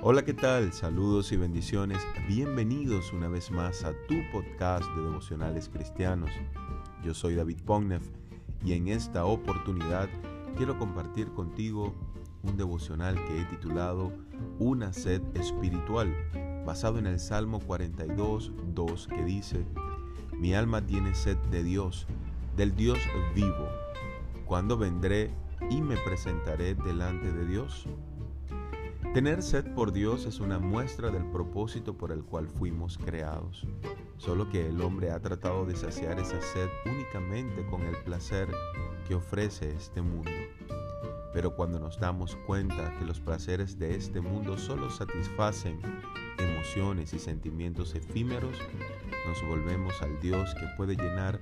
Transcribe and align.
Hola, 0.00 0.24
¿qué 0.24 0.32
tal? 0.32 0.72
Saludos 0.72 1.32
y 1.32 1.36
bendiciones. 1.36 1.98
Bienvenidos 2.28 3.12
una 3.12 3.26
vez 3.26 3.50
más 3.50 3.82
a 3.82 3.92
tu 4.06 4.14
podcast 4.30 4.88
de 4.94 5.02
devocionales 5.02 5.68
cristianos. 5.68 6.30
Yo 7.02 7.14
soy 7.14 7.34
David 7.34 7.58
Pognev 7.66 8.02
y 8.64 8.74
en 8.74 8.86
esta 8.86 9.24
oportunidad 9.24 10.08
quiero 10.56 10.78
compartir 10.78 11.32
contigo 11.32 11.96
un 12.44 12.56
devocional 12.56 13.16
que 13.26 13.40
he 13.40 13.44
titulado 13.46 14.12
Una 14.60 14.92
sed 14.92 15.20
espiritual, 15.34 16.14
basado 16.64 17.00
en 17.00 17.06
el 17.06 17.18
Salmo 17.18 17.58
42, 17.58 18.52
2, 18.72 19.08
que 19.08 19.24
dice, 19.24 19.66
Mi 20.32 20.54
alma 20.54 20.80
tiene 20.86 21.16
sed 21.16 21.38
de 21.50 21.64
Dios, 21.64 22.06
del 22.56 22.76
Dios 22.76 22.98
vivo. 23.34 23.68
¿Cuándo 24.46 24.78
vendré 24.78 25.34
y 25.70 25.82
me 25.82 25.96
presentaré 25.96 26.76
delante 26.76 27.32
de 27.32 27.46
Dios? 27.46 27.88
Tener 29.14 29.42
sed 29.42 29.64
por 29.74 29.92
Dios 29.92 30.26
es 30.26 30.38
una 30.38 30.58
muestra 30.58 31.10
del 31.10 31.24
propósito 31.24 31.96
por 31.96 32.12
el 32.12 32.22
cual 32.24 32.46
fuimos 32.46 32.98
creados, 32.98 33.66
solo 34.18 34.50
que 34.50 34.68
el 34.68 34.80
hombre 34.82 35.10
ha 35.10 35.18
tratado 35.20 35.64
de 35.64 35.74
saciar 35.74 36.20
esa 36.20 36.40
sed 36.42 36.68
únicamente 36.84 37.64
con 37.66 37.82
el 37.82 37.96
placer 38.04 38.48
que 39.08 39.14
ofrece 39.14 39.70
este 39.70 40.02
mundo. 40.02 40.30
Pero 41.32 41.56
cuando 41.56 41.80
nos 41.80 41.98
damos 41.98 42.36
cuenta 42.46 42.96
que 42.98 43.06
los 43.06 43.18
placeres 43.18 43.78
de 43.78 43.96
este 43.96 44.20
mundo 44.20 44.58
solo 44.58 44.90
satisfacen 44.90 45.80
emociones 46.38 47.14
y 47.14 47.18
sentimientos 47.18 47.94
efímeros, 47.94 48.58
nos 49.26 49.42
volvemos 49.48 50.00
al 50.02 50.20
Dios 50.20 50.54
que 50.54 50.66
puede 50.76 50.96
llenar 50.96 51.40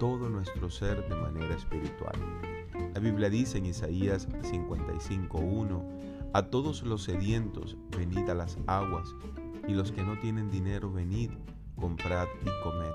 todo 0.00 0.28
nuestro 0.28 0.70
ser 0.70 1.08
de 1.08 1.14
manera 1.14 1.54
espiritual. 1.54 2.16
La 2.94 3.00
Biblia 3.00 3.30
dice 3.30 3.58
en 3.58 3.66
Isaías 3.66 4.28
55.1, 4.42 6.15
a 6.36 6.50
todos 6.50 6.82
los 6.82 7.04
sedientos, 7.04 7.78
venid 7.96 8.28
a 8.28 8.34
las 8.34 8.58
aguas, 8.66 9.14
y 9.66 9.72
los 9.72 9.90
que 9.90 10.02
no 10.02 10.18
tienen 10.20 10.50
dinero, 10.50 10.92
venid, 10.92 11.30
comprad 11.76 12.26
y 12.42 12.62
comed. 12.62 12.92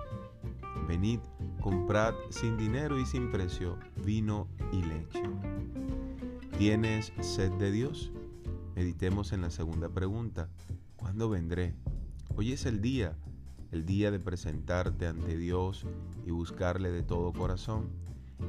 Venid, 0.87 1.21
comprad 1.59 2.13
sin 2.29 2.55
dinero 2.55 2.99
y 2.99 3.05
sin 3.07 3.31
precio 3.31 3.79
vino 4.05 4.47
y 4.71 4.83
leche. 4.83 5.23
¿Tienes 6.59 7.13
sed 7.21 7.51
de 7.53 7.71
Dios? 7.71 8.11
Meditemos 8.75 9.31
en 9.31 9.41
la 9.41 9.49
segunda 9.49 9.89
pregunta. 9.89 10.47
¿Cuándo 10.95 11.27
vendré? 11.27 11.73
Hoy 12.35 12.51
es 12.51 12.67
el 12.67 12.79
día, 12.79 13.17
el 13.71 13.87
día 13.87 14.11
de 14.11 14.19
presentarte 14.19 15.07
ante 15.07 15.35
Dios 15.35 15.87
y 16.27 16.29
buscarle 16.29 16.91
de 16.91 17.01
todo 17.01 17.33
corazón. 17.33 17.89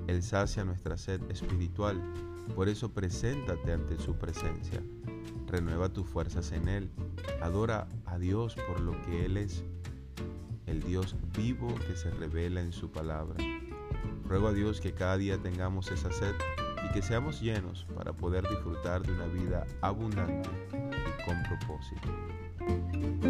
Él 0.07 0.23
sacia 0.23 0.65
nuestra 0.65 0.97
sed 0.97 1.21
espiritual 1.31 2.01
por 2.55 2.69
eso 2.69 2.93
preséntate 2.93 3.73
ante 3.73 3.99
su 3.99 4.17
presencia. 4.17 4.83
Renueva 5.47 5.89
tus 5.89 6.07
fuerzas 6.07 6.53
en 6.53 6.69
Él. 6.69 6.91
Adora 7.41 7.89
a 8.05 8.19
Dios 8.19 8.57
por 8.67 8.81
lo 8.81 9.01
que 9.03 9.25
Él 9.25 9.39
es, 9.39 9.65
el 10.67 10.83
Dios 10.83 11.17
vivo 11.37 11.75
que 11.87 11.97
se 11.97 12.11
revela 12.11 12.61
en 12.61 12.73
su 12.73 12.91
palabra. 12.91 13.43
Ruego 14.25 14.49
a 14.49 14.53
Dios 14.53 14.81
que 14.81 14.93
cada 14.93 15.17
día 15.17 15.39
tengamos 15.39 15.91
esa 15.91 16.13
sed 16.13 16.35
y 16.87 16.93
que 16.93 17.01
seamos 17.01 17.41
llenos 17.41 17.87
para 17.95 18.13
poder 18.13 18.47
disfrutar 18.49 19.03
de 19.03 19.13
una 19.13 19.27
vida 19.27 19.67
abundante 19.81 20.51
y 20.71 21.25
con 21.25 21.43
propósito. 21.45 23.22